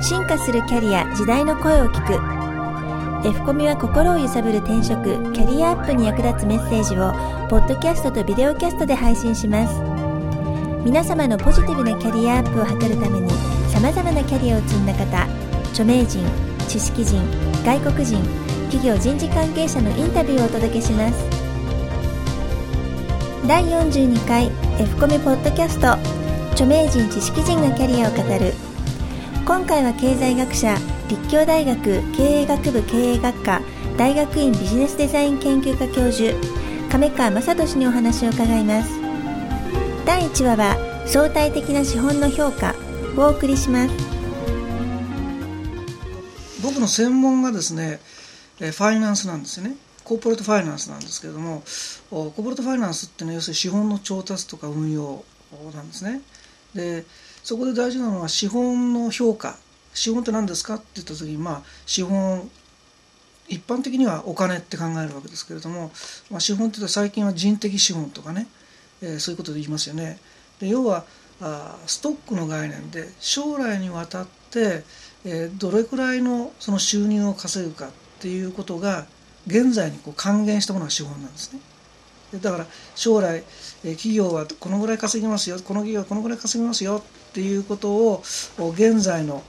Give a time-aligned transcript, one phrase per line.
[0.00, 3.28] 進化するキャリア時代の声を聞く。
[3.28, 7.10] F コミは心を揺さぶる転職キャリアアップに役立つメッセージを
[7.48, 9.74] ポッドキャストとビデオキャストで配信します。
[10.84, 13.28] 皆様のポジティブなキャリアアップを図るために
[13.68, 15.26] さまざまなキャリアを積んだ方
[15.70, 16.24] 著名人
[16.68, 17.20] 知識人
[17.64, 18.22] 外国人
[18.70, 21.14] 企業人事関係者のインタビューをお届けします。
[23.48, 25.98] 第42回 F コミポッドキャスト。
[26.52, 28.52] 著名人知識人がキャリアを語る
[29.48, 30.76] 今回は経済学者
[31.08, 33.62] 立教大学経営学部経営学科
[33.96, 36.34] 大学院ビジネスデザイン研究科教授
[36.90, 38.90] 亀川雅俊にお話を伺います。
[40.04, 42.74] 第1話は相対的な資本の評価
[43.16, 43.94] をお送りします。
[46.62, 48.00] 僕の専門がですね
[48.58, 49.76] ファイナンスなんですよね。
[50.04, 51.62] コーポレートファイナンスなんですけれども
[52.10, 55.24] コーポレートファイナンスっていうのは要するに資本の調達とか運用
[55.74, 56.20] なんですね。
[56.74, 57.06] で
[57.48, 59.56] そこで大事なのは資本の評価
[59.94, 62.46] 資本って何ですかって言った時にまあ資本
[63.48, 65.90] 一般的にはお金って考えるわけですけれども、
[66.30, 68.48] まあ、資本って言うと最近は人的資本とかね、
[69.00, 70.18] えー、そういうことで言いますよね。
[70.60, 71.06] で要は
[71.40, 74.84] あストックの概念で将来にわたって、
[75.24, 79.06] えー、どれくらいのその収入を稼ぐかっていうことが
[79.46, 81.60] 現在にこう還元したものが資本なんですね。
[82.34, 83.42] だから将来
[83.82, 88.22] 企業はこのぐらい稼ぎますよこの企業はこのぐらい稼ぎますよっていうことを
[88.74, 89.42] 現在の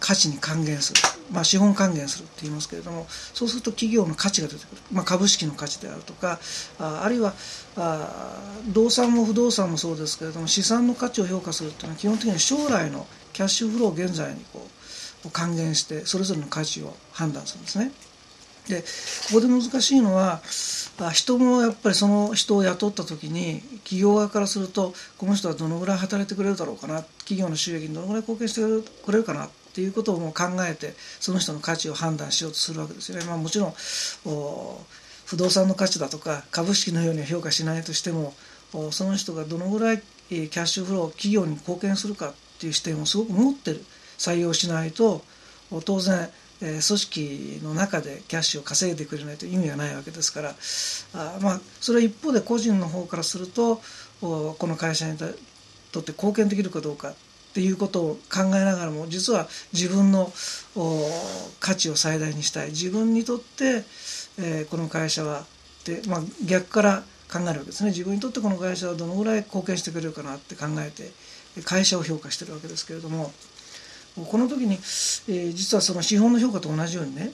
[0.00, 1.00] 価値に還元する、
[1.32, 6.40] まあ、資本還元するって言いますけれどもそうすると企業の価値が出てくる、まあ、株式の価値であるとか
[6.78, 7.32] ああるいは
[7.76, 8.30] あ
[8.68, 14.66] 動産も不動産もそうですけれども資産の価値を評価するっていうのは基本的には将来のキャッシュフローを現在にこ
[15.24, 17.90] う還元してそれぞれの価値を判断するんですね。
[18.68, 18.86] でこ
[19.34, 20.40] こで難しいのは
[21.12, 33.24] 人もやっぱりその人を雇った時に企業側からするとこの人はどのぐらい働いてくれるだろうかな企業の収益にどのぐらい貢献してくれるかなっていうことをも考えてその人の価値を判断しようとするわけですよね。
[33.24, 33.74] まあ、もちろん
[35.26, 38.34] 不動産の価値だとか株式のようには評価しないとしても
[38.92, 43.84] その人がどのぐらいキャッシュフロー企業に貢献するかっていう視点をすごく持ってる
[44.16, 45.22] 採用しないと
[45.84, 46.30] 当然
[46.64, 50.54] 組織の中でキャッシュを稼いでくれないと意味がないわけですから
[51.14, 53.80] あまあそれは一方で個人の方からすると
[54.20, 57.14] この会社にとって貢献できるかどうかっ
[57.54, 60.32] ていうことを考えながらも実は自分の
[61.60, 63.84] 価値を最大にしたい自分にとって、
[64.38, 65.44] えー、この会社は
[65.84, 71.12] で、まあ、逆から考えるわけですね自分にとってこの会社はどのぐらい貢献してくれるかなって考えて
[71.62, 73.32] 会社を評価してるわけですけれども。
[74.14, 77.32] この時に、えー、実はその資本の評価と同じようにね、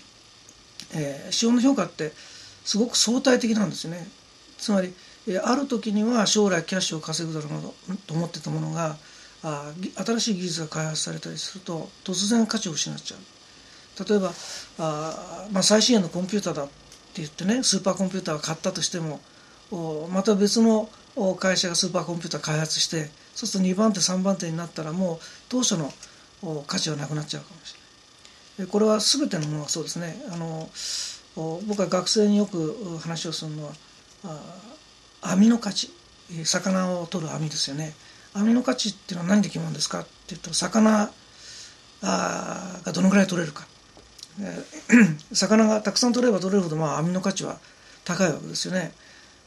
[0.94, 2.12] えー、資本の評価って
[2.64, 4.06] すごく相対的なんですね。
[4.58, 4.94] つまり、
[5.28, 8.96] えー、ある時には将来キャッシュを稼ぐだろうと思ってたものが
[9.42, 9.72] あ
[10.04, 13.20] 新しい技術が開発されたりすると突然価値を失っちゃう。
[14.08, 14.32] 例えば
[14.78, 16.72] あ、まあ、最新鋭のコンピューターだって
[17.16, 19.20] 言ってねスーパーコンピューターを買ったとしても
[19.70, 20.88] おまた別の
[21.38, 25.92] 会社がスーパーコンピューター開発してそうすると2番手3番手になったらもう当初の
[26.66, 27.74] 価値はなくなっちゃうかもし
[28.58, 28.70] れない。
[28.70, 30.16] これは全てのものがそうですね。
[30.30, 30.68] あの
[31.66, 33.72] 僕は学生によく話をするのは
[35.22, 35.90] 網の価値。
[36.44, 37.92] 魚を取る網ですよね。
[38.34, 41.10] 網の価値っていうのは何で決まるんですかって言ったら魚
[42.02, 43.66] がどのぐらい取れるか。
[45.32, 47.58] 魚がたくさん取れば取れるほどまあ網の価値は
[48.04, 48.92] 高いわけですよね。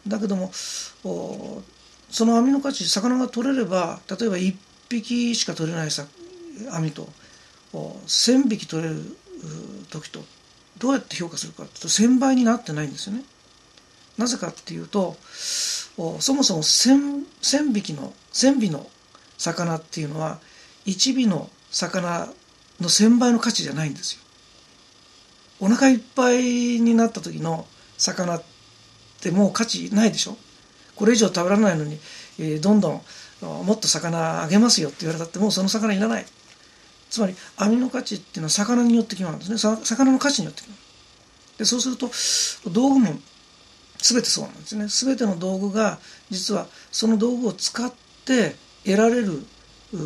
[0.08, 4.56] だけどもその網の価値魚が取れれば例えば1
[4.90, 5.92] 匹しか取れない
[6.72, 7.10] 網と
[7.74, 9.02] 1,000匹取れる
[9.90, 10.24] 時と
[10.78, 13.24] どうやって評価するかっていうと1,000倍になってないんですよね。
[14.18, 18.88] なぜかっていうとそもそも 1,000, 1匹の1,000尾の
[19.38, 20.40] 魚っていうのは
[20.86, 22.28] 1尾の魚
[22.80, 24.22] の1,000倍の価値じゃないんですよ。
[25.60, 26.42] お腹いっぱい
[26.80, 27.66] になった時の
[27.98, 28.44] 魚っ
[29.22, 30.38] てもう価値ないでしょ？
[30.96, 32.00] これ以上食べられないのに、
[32.38, 33.02] えー、どんどん
[33.42, 36.26] もっと魚あげますよって言われたってもうその魚いらない
[37.14, 39.60] つまり網の価値っていうのは魚によって決まるんですね。
[39.60, 40.82] 魚の価値によって決まる。
[41.60, 42.10] でそうすると
[42.72, 43.20] 道具も
[44.00, 44.88] 全てそうなんですね。
[44.88, 46.00] 全ての道具が
[46.32, 47.94] 実はその道具を使っ
[48.26, 49.46] て得られる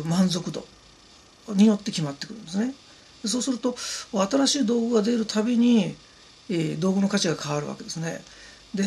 [0.04, 0.66] 満足度
[1.48, 2.74] によって決まってくるんですね。
[3.22, 3.74] でそうすると
[4.12, 5.96] 新しい道具が出るたびに、
[6.50, 8.22] えー、道具の価値が変わるわけですね。
[8.74, 8.84] で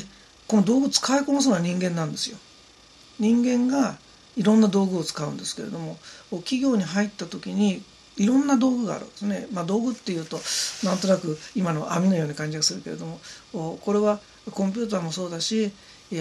[0.47, 2.38] この道具使いこなすのは人間なんですよ。
[3.19, 3.97] 人間が
[4.38, 5.97] いろんな道具を使うんですけれども
[6.29, 7.81] 企業に入った時に
[8.21, 10.39] いろんな道具があるんですね、まあ、道具っていうと
[10.83, 13.19] なんとなく今の網のような感じがするけれども
[13.51, 14.19] これは
[14.51, 15.71] コンピューターもそうだし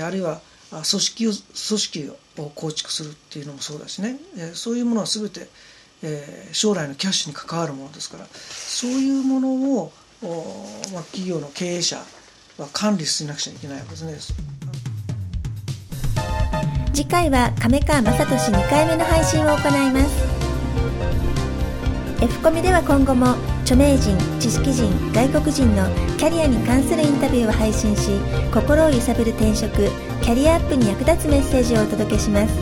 [0.02, 4.18] あるいは組織を組織を構築するっていうのもそうだしね。
[4.54, 5.48] そういうものは全て、
[6.52, 9.92] 将来のキャッシュに関わるものですからそういうものを、
[10.94, 11.98] まあ、企業の経営者
[12.56, 14.50] は管理しなくちゃいけないわけですね。
[16.94, 20.39] 次回は亀川雅俊2回目の配信を行います。
[22.22, 25.88] F コミでは今後も著名人知識人外国人の
[26.18, 28.10] キャリアに関するインタビューを配信し
[28.52, 29.88] 心を揺さぶる転職
[30.20, 32.54] キャリアアップに役立つメッセージをお届けします。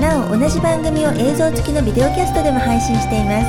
[0.00, 3.46] なお同じ番組を映像付きのビデオキャストでも配信しています。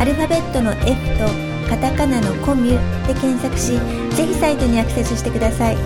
[0.00, 0.86] アルファベットの F
[1.20, 1.28] と
[1.68, 3.78] カタカナのコミュで検索し
[4.16, 5.76] ぜひサイトにアクセスしてください。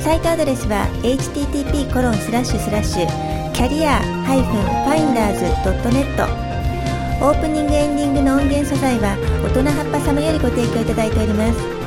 [0.00, 6.45] サイトアドレスは http コロンスラッシュスラッシュキャリア -finders.net
[7.18, 11.85] オープニングエンディングの音源素材は大人葉っぱ様よりご提供いただいております。